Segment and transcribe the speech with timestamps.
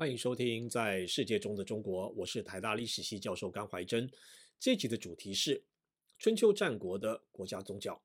[0.00, 4.10] 欢迎收听《在世界中的中国》，我是台大历史系教授甘怀真。
[4.58, 5.62] 这集的主题是
[6.18, 8.02] 春秋战国的国家宗教。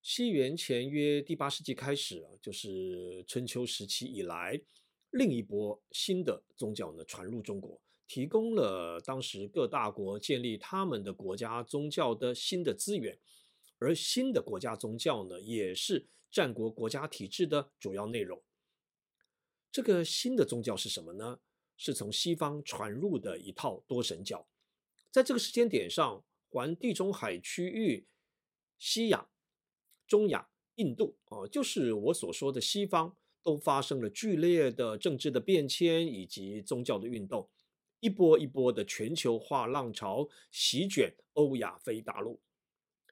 [0.00, 4.58] 西元前约第八世纪开始啊，就是春秋时期以来，
[5.10, 7.78] 另一波新的宗教呢传入中国，
[8.08, 13.18] 提供了当时各大国建立他们的国家宗教的新的资源。
[13.78, 18.42] 而新的国家宗教呢，也是战国国家体制的主要内容。
[19.76, 21.38] 这个新的宗教是什么呢？
[21.76, 24.48] 是从西方传入的一套多神教。
[25.10, 28.06] 在这个时间点上，环地中海区域、
[28.78, 29.28] 西亚、
[30.08, 37.50] 中亚、印度啊，就是我所说的西方，都发生了剧烈的政治的变迁以及宗教的运动，
[38.00, 42.40] 一波一波的全球化浪潮席卷欧亚非大陆。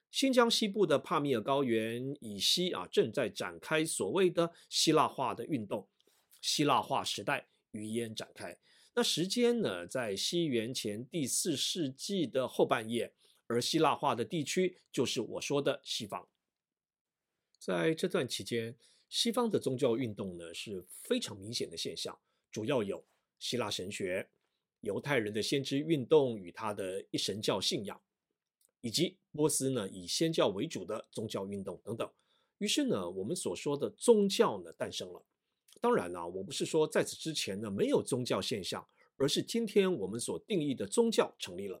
[0.09, 5.87] 新疆西部的帕米尔高原以西啊，正在展开所谓的希腊化的运动。
[6.45, 8.55] 希腊化时代于焉展开，
[8.93, 13.11] 那时间呢，在西元前第四世纪的后半叶，
[13.47, 16.29] 而希腊化的地区就是我说的西方。
[17.57, 18.77] 在这段期间，
[19.09, 22.15] 西方的宗教运动呢是非常明显的现象，
[22.51, 23.03] 主要有
[23.39, 24.29] 希腊神学、
[24.81, 27.99] 犹太人的先知运动与他的一神教信仰，
[28.81, 32.07] 以及波斯呢以先教为主的宗教运动等等。
[32.59, 35.25] 于是呢，我们所说的宗教呢诞生了。
[35.85, 38.83] 当然了，我不是说在此之前呢没有宗教现象，
[39.17, 41.79] 而是今天我们所定义的宗教成立了。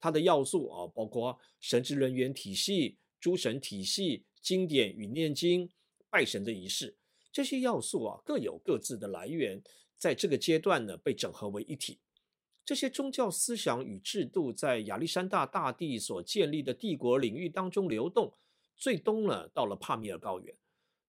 [0.00, 5.68] 它的要素啊，包括神职人员体系、诸神体系、经典与念经、
[6.08, 6.96] 拜神的仪式，
[7.30, 9.62] 这些要素啊各有各自的来源，
[9.98, 11.98] 在这个阶段呢被整合为一体。
[12.64, 18.32] 这些宗教思想与制度在亚历山大大帝所建立的帝国领域当中流动，
[18.74, 20.56] 最终呢到了帕米尔高原。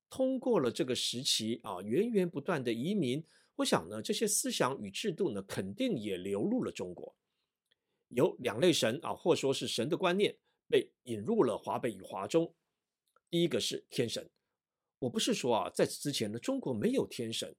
[0.10, 3.24] 通过了这个时期啊，源源不断的移民，
[3.56, 7.16] 我想呢，这些思想与制度呢，肯定也流入了中国。
[8.10, 10.38] 有两类神啊，或说是神的观念
[10.70, 12.54] 被引入了华北与华中。
[13.30, 14.30] 第一个是天神，
[15.00, 17.54] 我不是说啊，在此之前呢，中国没有天神，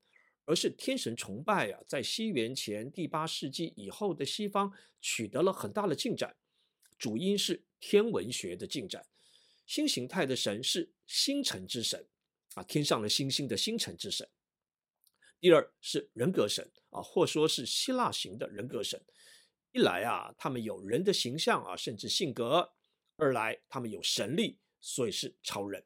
[0.46, 4.72] 而是天神崇拜啊，在西元前第八世纪以后的西方
[5.02, 6.34] 取得了很大的进展，
[6.98, 9.04] 主因是天文学的进展。
[9.66, 12.06] 新形态的神是星辰之神。
[12.58, 14.28] 啊，天上的星星的星辰之神。
[15.38, 19.00] 第二是人格神啊，或说是希腊型的人格神。
[19.70, 22.74] 一来啊，他们有人的形象啊，甚至性格；
[23.16, 25.80] 二来他们有神力，所以是超人；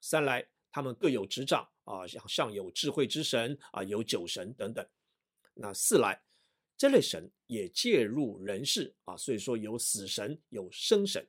[0.00, 4.88] 三来他们各有执掌啊，像像有智慧之神啊，有酒神等等。
[5.54, 6.22] 那四来
[6.76, 11.28] 这类神也介入人世啊，所以说有死神，有生神。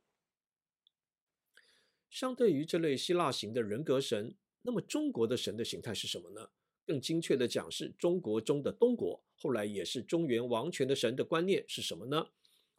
[2.11, 4.35] 相对于这类希腊型的人格神。
[4.63, 6.49] 那么中国的神的形态是什么呢？
[6.85, 12.29] 更精确的讲，是中国中的东国，后来也是中原王权的神的观念是什么呢？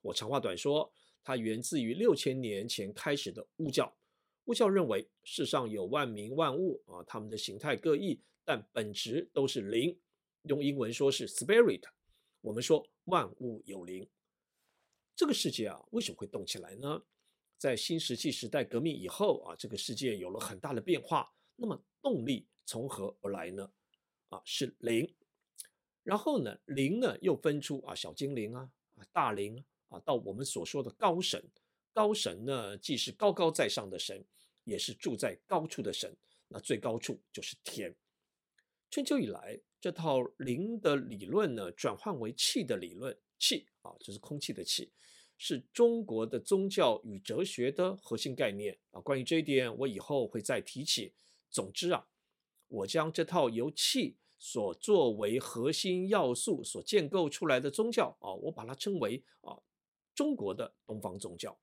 [0.00, 3.96] 我长话短说，它源自于六千年前开始的巫教。
[4.44, 9.98] 巫教认为世上有万民万物啊，他们的形态各异，但本质都是灵。
[10.42, 11.84] 用英文说是 spirit。
[12.42, 14.06] 我们说万物有灵。
[15.16, 17.02] 这个世界啊，为什么会动起来呢？
[17.56, 21.33] 在新石器时代革命以后啊，这个世界有了很大的变化。
[21.56, 23.70] 那么动力从何而来呢？
[24.28, 25.14] 啊，是灵。
[26.02, 31.42] 然后呢，灵呢又分出啊小精灵啊啊大灵啊，到我们所说的高神。
[31.92, 34.24] 高神呢，既是高高在上的神，
[34.64, 36.14] 也是住在高处的神。
[36.48, 37.94] 那最高处就是天。
[38.90, 43.16] 春秋以来，这套灵的理论呢，转换为气的理论。
[43.38, 44.90] 气啊，就是空气的气。
[45.36, 49.00] 是中国的宗教与哲学的核心概念啊。
[49.00, 51.12] 关于这一点，我以后会再提起。
[51.54, 52.08] 总之啊，
[52.66, 59.56] 我将这套由气所作为核心要素所建构出来的宗教啊，我把它称为啊
[60.16, 61.56] 中国的东方宗教。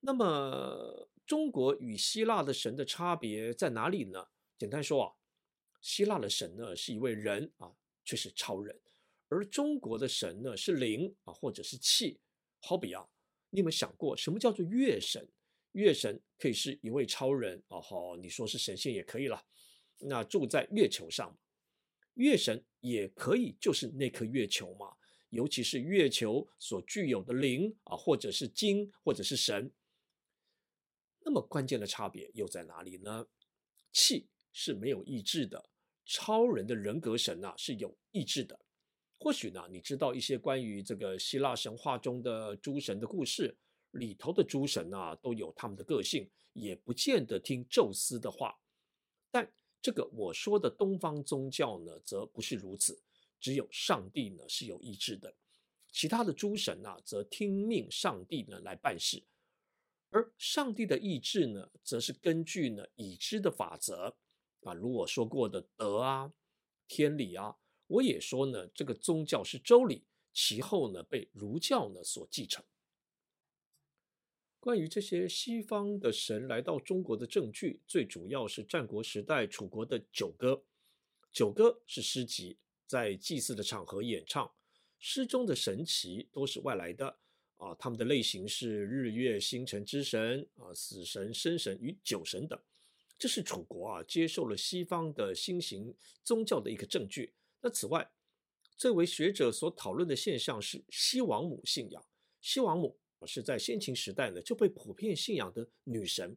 [0.00, 4.28] 那么，中国与希腊的神的差别在哪里呢？
[4.58, 5.14] 简单说啊，
[5.80, 7.72] 希腊的神呢是一位人啊，
[8.04, 8.76] 却是超人；
[9.30, 12.20] 而中国的神呢是灵啊，或者是气。
[12.60, 13.08] 好比啊，
[13.48, 15.26] 你有没有想过什么叫做月神？
[15.78, 19.40] 月神可以是一位超人哦，好，你说是神仙也可以了。
[20.00, 21.38] 那住在月球上，
[22.14, 24.96] 月神也可以就是那颗月球嘛。
[25.30, 29.70] 尤其是月球所具有的灵啊，或者是精，或者是神。
[31.20, 33.26] 那么关键的差别又在哪里呢？
[33.92, 35.70] 气是没有意志的，
[36.04, 38.58] 超人的人格神呐是有意志的。
[39.20, 43.56] 或许呢，你知道一些关于这个希腊神话中的诸神的故事。
[43.92, 48.58] 里头的诸神啊，都有他们的个性，也不见得听宙斯的话。
[49.30, 49.50] 但
[49.80, 53.02] 这个我说的东方宗教呢，则不是如此。
[53.40, 55.32] 只有上帝呢是有意志的，
[55.92, 59.22] 其他的诸神啊则听命上帝呢来办事，
[60.10, 64.16] 而上帝的意志呢，则是根据呢已知的法则
[64.64, 66.32] 啊，如我说过的德啊、
[66.88, 67.56] 天理啊，
[67.86, 72.64] 我也说呢，这个宗教是周礼，其后呢被儒教呢所继承。
[74.60, 80.64] 关于这些西方的神来到中国的证据，最主要是战国时代楚国的九歌。
[81.32, 84.50] 九歌是诗集，在祭祀的场合演唱。
[84.98, 87.18] 诗中的神祇都是外来的
[87.56, 92.58] 啊，他们的类型是日月星辰之神啊、死神、生神与酒神等。
[93.16, 95.94] 这是楚国啊接受了西方的新型
[96.24, 97.32] 宗教的一个证据。
[97.60, 98.10] 那此外，
[98.76, 102.04] 最为学者所讨论的现象是西王母信仰。
[102.40, 102.98] 西王母。
[103.26, 106.36] 是在先秦时代呢就被普遍信仰的女神，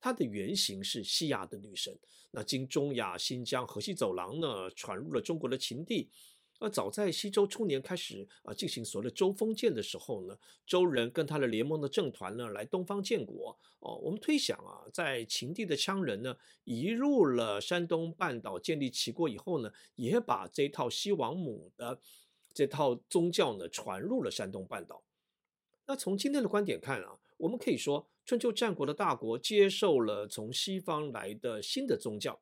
[0.00, 1.98] 她的原型是西亚的女神。
[2.30, 6.10] 那经中亚、新疆、河西走廊呢传入了中国的秦地。
[6.58, 10.34] 而早在西周初年开始啊进行所谓的周封建的时候呢，
[10.66, 13.54] 周人跟他的联盟的政团呢来东方建国。
[13.80, 16.34] 哦，我们推想啊，在秦地的羌人呢
[16.64, 22.00] 移入了山东半岛建立齐国以后呢，也把这套西王母的
[22.54, 25.02] 这套宗教呢传入了山东半岛。
[25.86, 32.40] 那从今天的观点看啊，我们可以说，春秋战国的大国接受了从西方来的新的宗教，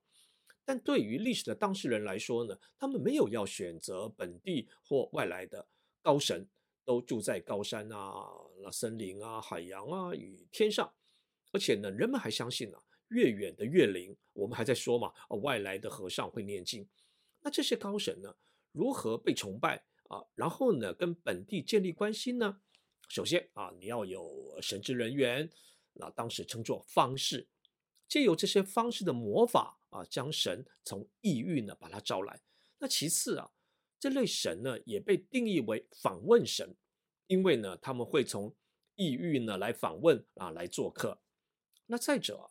[0.64, 5.67] 但对于历史的当事人来说呢，他们没有要选择本地或外来的
[6.00, 6.49] 高神，
[6.87, 8.25] 都住在高山啊、
[8.62, 10.91] 那森林啊、海洋啊与天上，
[11.52, 14.17] 而且呢，人们还相信啊，越远的越灵。
[14.32, 15.12] 我们还在说嘛，
[15.43, 16.88] 外来的和尚会念经。
[17.43, 18.35] 那这些高神呢，
[18.73, 20.25] 如何被崇拜啊？
[20.35, 22.62] 然后呢，跟本地建立关系呢？
[23.14, 25.49] 首先啊，你要有神职人员，
[25.93, 27.46] 那当时称作方士，
[28.08, 32.43] 借由这些方士的魔法啊，将神从异域呢把他招来。
[32.78, 33.52] 那其次啊，
[34.00, 36.75] 这类神呢也被定义为访问神，
[37.28, 38.52] 因为呢他们会从
[38.96, 41.17] 异域呢来访问啊来做客。
[41.87, 42.50] 那再者，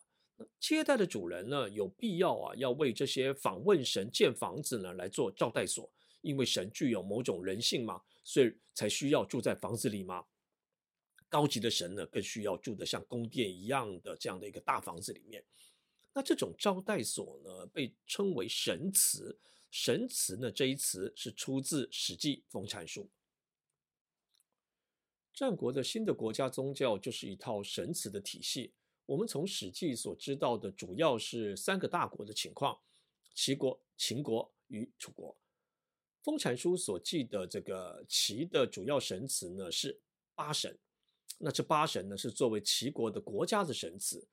[0.58, 10.24] 接待的主人呢有必要啊要为这些访问神建房子呢来做招待所，因为神具有某种人性嘛，所以才需要住在房子里嘛。
[11.34, 15.44] 高级的神呢，更需要住的像宫殿一样的这样的一个大房子里面。
[16.12, 19.36] 那这种招待所呢，被称为神祠。
[19.68, 23.02] 神祠呢，这一词是出自《史记·封禅书》。
[25.32, 28.72] 战国的新的国家宗教就是一套神祠的体系。
[29.04, 32.78] 我们从《史记》所知道的，主要是三个大国的情况：
[33.34, 35.36] 齐国、秦国与楚国。
[36.22, 40.00] 封禅书所记的这个齐的主要神祠呢，是
[40.36, 40.78] 八神。
[41.38, 44.26] 那这八神呢，是作为齐国的国家的神祠。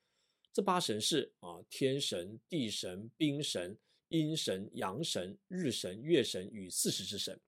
[0.53, 3.77] 这八神是啊，天神、地神、兵神、
[4.09, 7.39] 阴神、阳神、日神、月神与四时之神。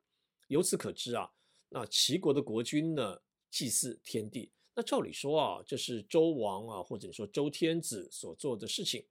[0.48, 1.30] 由此可知啊，
[1.70, 4.52] 那齐国的国君呢，祭祀天地。
[4.76, 9.06] 那照理说啊，这是周王啊，或者说周天子所做的事情。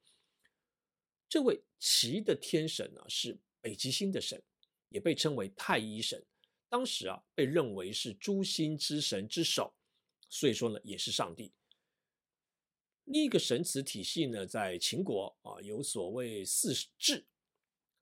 [1.28, 4.42] 这位齐的天神呢，是北极星的神，
[4.88, 6.24] 也被称为太一神。
[6.68, 9.74] 当时啊，被认为是诸星之神之首。
[10.32, 11.52] 所以说呢，也是上帝。
[13.04, 17.26] 另一个神祠体系呢，在秦国啊，有所谓四至，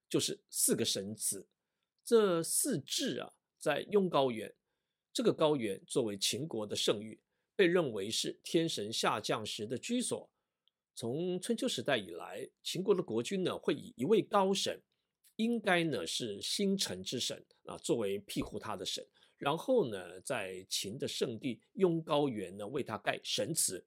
[0.08, 1.48] 就是四个神祠。
[2.04, 4.54] 这四至啊，在雍高原，
[5.12, 7.20] 这个高原作为秦国的圣域，
[7.56, 10.30] 被认为是天神下降时的居所。
[10.94, 14.80] 从春秋时代以来，秦国的国君呢，会以一位高神，
[15.34, 19.04] 应该呢是星辰之神啊，作为庇护他的神。
[19.40, 23.82] 然后呢，在秦的圣地雍高原呢，为他盖神祠。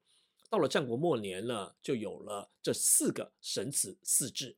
[0.50, 4.58] 到了战国末年呢，就有了这四个神祠四制。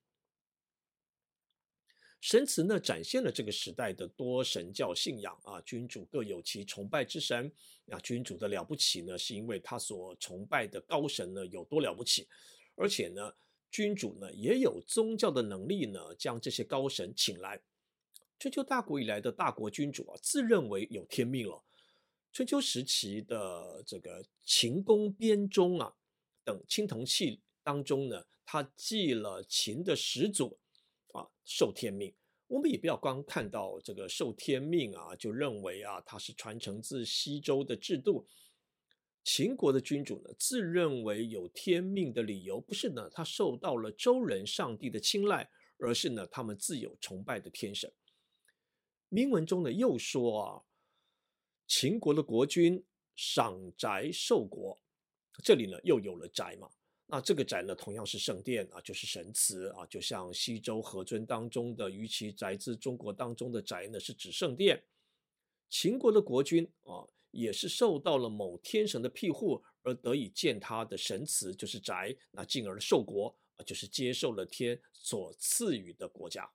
[2.22, 7.52] 神祠呢，展现了这个时代的多神教信仰啊，君主各有其崇拜之神。
[7.92, 12.26] 啊，君主的了不起呢，是因为他所崇拜的高神呢有多了不起，
[12.76, 13.34] 而且呢，
[13.70, 17.62] 君主呢也有宗教的能力呢，将这些高神请来。
[18.38, 21.64] 春秋大国以来的大国君主啊，自认为有天命了。
[22.32, 25.94] 春秋时期的这个秦公编钟啊
[26.44, 30.60] 等青铜器当中呢，他记了秦的始祖
[31.14, 32.14] 啊受天命。
[32.48, 38.28] 我们也不要光看到这个受天命啊，就认为啊他是传承自西周的制度。
[39.24, 45.50] 秦国的君主呢，自认为有天命的理由不是呢他受到了周人上帝的青睐，
[45.80, 47.92] 而是呢他们自有崇拜的天神。
[49.16, 50.62] 铭文中呢又说啊，
[51.70, 52.84] 秦国的国君
[53.16, 54.78] 赏宅受国，
[55.42, 56.70] 这里呢又有了宅嘛。
[57.06, 64.84] 那这个宅呢，同样是圣殿啊，就是神祠啊，就像西周何尊当中的“于其宅兹”，中国当中的宅呢，是指圣殿。
[65.70, 76.52] 秦国的国君啊，也是受到了某天神的庇护而得以建他的神祠，就是宅，那进而受国啊，就是接受了天所赐予的国家。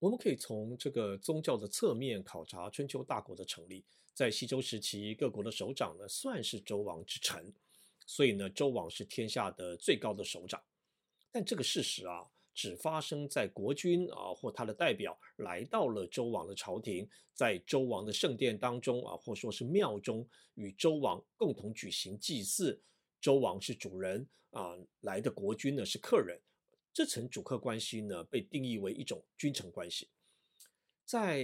[0.00, 3.84] 我们可以从这个宗教的侧面考察春秋大国的成立。
[4.14, 7.52] 在西周时期，各国的首长呢，算是周王之臣。
[8.06, 10.62] 所以呢，周王是天下的最高的首长，
[11.30, 12.24] 但这个事实啊，
[12.54, 22.80] 只发生在国君啊或他的代表来到了周王的朝廷，在周王的圣殿当中啊，或说是庙中，与周王共同举行祭祀。
[23.20, 26.40] 周王是主人啊，来的国君呢是客人，
[26.98, 30.08] 这层主客关系呢被定义为一种君臣关系。
[31.04, 31.40] 在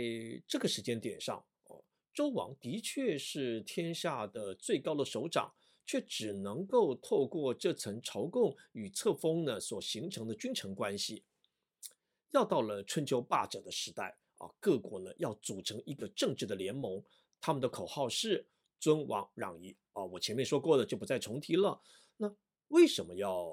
[0.49, 5.55] 这个时间点上，哦周王的确是天下的最高的首长。
[5.87, 11.23] 却只能够透过这层朝贡与册封呢所形成的君臣关系，
[12.31, 17.05] 要到了春秋霸者的时代啊，各国呢要组成一个政治的联盟，
[17.39, 18.49] 他们的口号是
[18.81, 20.03] 尊王攘夷啊。
[20.03, 21.79] 我前面说过的就不再重提了。
[22.17, 22.35] 那
[22.69, 23.53] 为什么要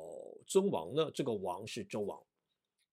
[0.52, 1.10] 尊王呢？
[1.14, 2.22] 这个王是周王，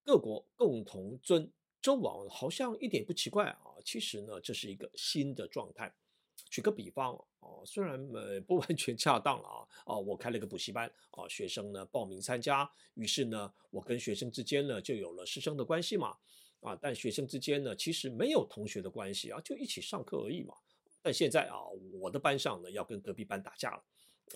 [0.04, 1.50] 各国共同尊
[1.82, 3.74] 周王，好像一点不奇怪啊。
[3.84, 5.92] 其实呢，这是一个新的状态。
[6.48, 16.16] 举个比方哦，虽然呃不完全恰当了啊，哦，我开了个补习班啊，学生呢报名参加，于是呢，我跟学生之间呢就有了师生的关系嘛，
[16.60, 20.54] 啊，但学生之间呢其实没有同学的关系啊，就一起上课而已嘛。
[21.02, 21.58] 但现在啊，
[22.00, 23.82] 我的班上呢要跟隔壁班打架了，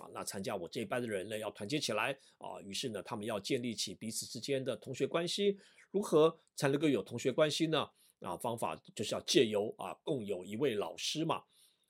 [0.01, 5.59] 啊，那参加我这一班的人呢要团结起来啊，于是呢他们要建立起彼此之间的同学关系，
[5.91, 7.91] 如何才能够有同学关系呢？
[8.21, 11.43] 啊，方法就是要借由啊共有一位老师嘛。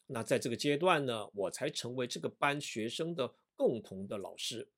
[0.07, 4.69] 那在这个阶段呢，我才成为这个班学生的共同的老师。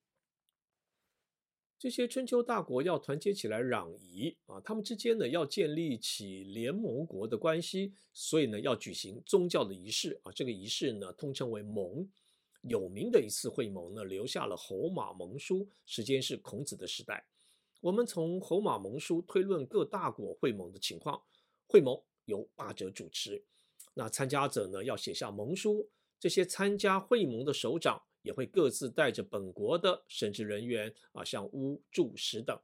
[1.78, 10.32] 这些春秋大国要团结起来攘夷啊，他们之间呢要建立起联盟国的关系，所以呢要举行宗教的仪式啊。
[10.32, 12.08] 这个仪式呢通称为盟。
[12.68, 17.24] 有名的一次会盟呢，留下了侯马盟书，时间是孔子的时代。
[17.80, 21.22] 我们从侯马盟书推论各大国会盟的情况。
[21.66, 23.42] 会盟由霸者主持。
[23.94, 25.88] 那参加者呢要写下盟书，
[26.20, 32.56] 这些参加会盟的首长也会各自带着本国的神职人员啊，像巫、祝、时等，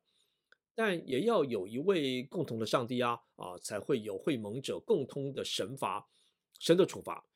[0.75, 6.07] 但也要有一位共同的上帝啊啊，才会有会盟者共通的神罚，
[6.59, 7.27] 神的处罚。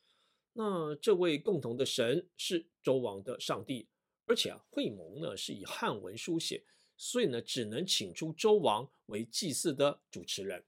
[0.56, 3.88] 那这位共同的神是周王的上帝，
[4.24, 6.64] 而且啊，会盟呢是以汉文书写，
[6.96, 10.64] 所以呢只能请出周王为祭祀的主持人。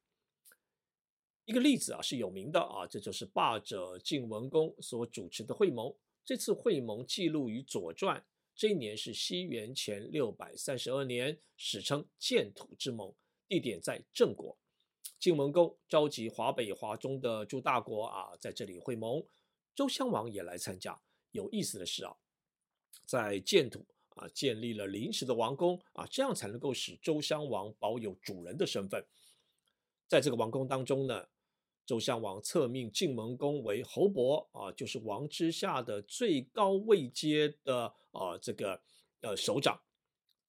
[1.44, 5.94] 一个例子啊是有名的啊，这就是霸者晋文公所主持的会盟。
[6.24, 8.18] 这次会盟记录于《左传》，
[8.56, 13.14] 这一年是西元前六百三十二年，史称建土之盟，
[13.46, 14.58] 地点在郑国。
[15.20, 19.24] 晋文公召集华北、华中的诸大国啊，在这里会盟。
[19.76, 21.00] 周襄王也来参加。
[21.30, 22.16] 有意思的是啊，
[23.04, 29.06] 在建土啊建立了临时的王宫啊，这样才能够使周襄王保有主人的身份。
[30.08, 31.28] 在这个王宫当中呢。
[31.84, 38.82] 周襄王册命晋文公为侯伯啊，就是王之下的最高位阶的啊，这个
[39.20, 39.80] 呃首长，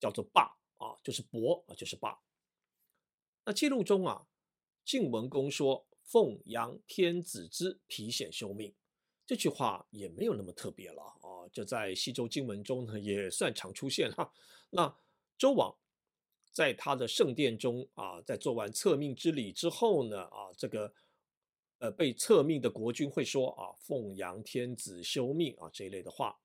[0.00, 2.18] 叫做霸啊，就是伯啊，就是霸。
[3.44, 4.26] 那记录中啊，
[4.84, 8.74] 晋文公说：“奉阳天子之皮显休命。”
[9.28, 14.32] 这句话也没有那么特别了啊，这在西周经文中呢也算常出现哈。
[14.70, 14.92] 那
[15.36, 15.76] 周王
[16.50, 20.92] 在他的圣殿中啊，在做完册命之礼之后呢啊，这个。
[21.80, 26.36] 呃，被册命的国君会说啊，“奉阳天子休命”啊这一类的话，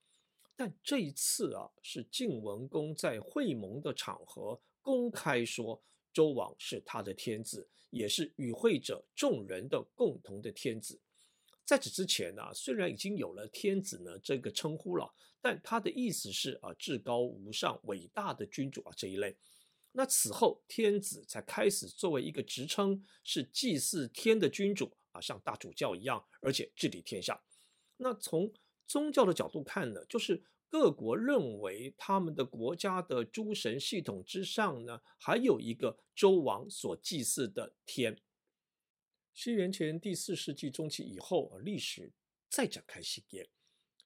[0.55, 5.81] 但这一次啊，是晋文公在会盟的场合公开说，
[6.13, 11.01] 周王是他的天子，也是与会者众人的共同的天子。
[11.65, 19.35] 在此之前呢，虽然已经有了天子呢这个称呼了，但他的意思是啊，至高无上、伟大的君主啊这一类。
[19.93, 24.91] 那此后，天子才开始作为一个职称，是祭祀天的君主。
[25.11, 27.39] 啊，像大主教一样，而且治理天下。
[27.97, 28.51] 那从
[28.87, 38.19] 宗教的角度看呢，就是各国认为他们的国家的诸神系统之上呢，还有一个周王所祭祀的天。
[39.33, 42.11] 西元前第四世纪中期以后，历史
[42.49, 43.49] 再展开新页。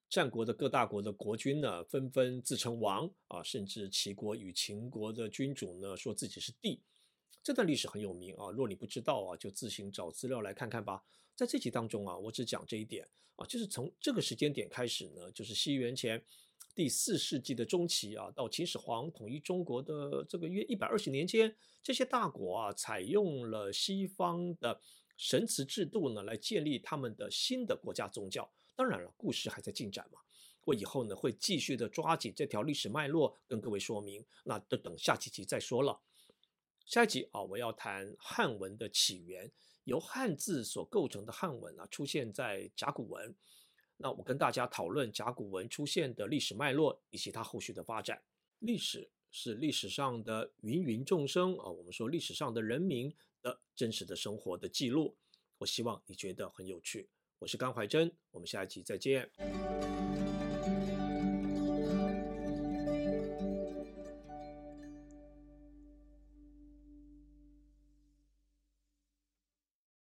[0.10, 6.81] 战国的各大国的国君呢，纷纷自称王啊，甚至齐国与秦国的君主呢，说自己是帝。
[7.43, 11.03] 这段历史很有名啊，若你不知道啊，就自行找资料来看看吧。
[11.36, 13.05] 在这集当中啊，我只讲这一点
[13.36, 16.24] 啊，就是从这个时间点开始呢，就是西元前
[16.74, 21.53] 第四世纪的中期啊，到秦始皇统一中国的这个约一百二十年间，
[21.84, 24.79] 这些大国啊，采用了西方的
[25.18, 28.50] 神祠制度呢，来建立他们的新的国家宗教。
[28.76, 30.20] 当然了，故事还在进展嘛，
[30.64, 36.00] 我以后呢会继续的抓紧这条历史脉络跟各位说明，那就等下几集再说了。
[36.86, 39.52] 下一集啊，我要谈汉文的起源，
[39.86, 43.36] 由汉字所构成的汉文啊，出现在甲骨文。
[43.98, 48.22] 那我跟大家讨论甲骨文出现的历史脉络以及它后续的发展。
[48.60, 53.12] 历史是历史上的芸芸众生啊，我们说历史上的人民
[53.75, 55.18] 真实的生活的记录。
[55.60, 57.10] 我希望你觉得很有趣。
[57.39, 60.17] 我是甘怀真，我们下一集再见。